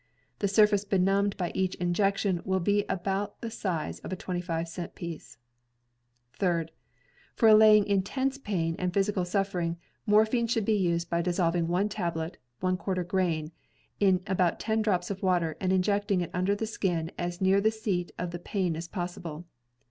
The 0.39 0.47
surface 0.47 0.83
benumbed 0.83 1.37
by 1.37 1.51
each 1.53 1.75
injection 1.75 2.41
will 2.43 2.59
be 2.59 2.85
about 2.89 3.39
the 3.41 3.51
size 3.51 3.99
of 3.99 4.11
a 4.11 4.15
25 4.15 4.67
cent 4.67 4.95
piece. 4.95 5.37
THIRD— 6.39 6.71
For 7.35 7.47
allaying 7.47 7.85
intense 7.85 8.39
pain 8.39 8.75
and 8.79 8.91
physical 8.95 9.25
suffering 9.25 9.77
morphin 10.07 10.47
should 10.47 10.65
be 10.65 10.73
used 10.73 11.07
by 11.11 11.21
dissolving 11.21 11.67
one 11.67 11.87
tablet 11.87 12.37
(one 12.61 12.77
quarter 12.77 13.03
grain) 13.03 13.51
in 13.99 14.23
about 14.25 14.59
ten 14.59 14.81
drops 14.81 15.11
of 15.11 15.21
water 15.21 15.55
and 15.59 15.71
injecting 15.71 16.21
it 16.21 16.31
under 16.33 16.55
the 16.55 16.65
skm 16.65 17.11
as 17.19 17.39
near 17.39 17.61
the 17.61 17.69
seat 17.69 18.11
of 18.17 18.31
the 18.31 18.39
pain 18.39 18.75
as 18.75 18.87
possible. 18.87 19.45